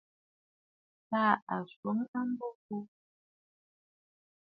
[1.09, 2.77] Tàà a swoŋ a mbo bo.